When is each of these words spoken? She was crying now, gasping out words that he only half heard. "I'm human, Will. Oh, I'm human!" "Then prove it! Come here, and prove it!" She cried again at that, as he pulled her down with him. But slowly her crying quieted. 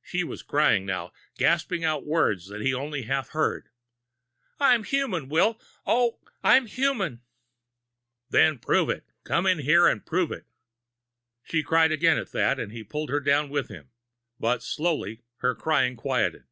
She 0.00 0.24
was 0.24 0.40
crying 0.42 0.86
now, 0.86 1.12
gasping 1.36 1.84
out 1.84 2.06
words 2.06 2.48
that 2.48 2.62
he 2.62 2.72
only 2.72 3.02
half 3.02 3.28
heard. 3.32 3.68
"I'm 4.58 4.82
human, 4.82 5.28
Will. 5.28 5.60
Oh, 5.84 6.20
I'm 6.42 6.64
human!" 6.64 7.20
"Then 8.30 8.60
prove 8.60 8.88
it! 8.88 9.04
Come 9.24 9.44
here, 9.44 9.86
and 9.86 10.06
prove 10.06 10.32
it!" 10.32 10.46
She 11.42 11.62
cried 11.62 11.92
again 11.92 12.16
at 12.16 12.32
that, 12.32 12.58
as 12.58 12.70
he 12.70 12.82
pulled 12.82 13.10
her 13.10 13.20
down 13.20 13.50
with 13.50 13.68
him. 13.68 13.90
But 14.40 14.62
slowly 14.62 15.20
her 15.40 15.54
crying 15.54 15.96
quieted. 15.96 16.44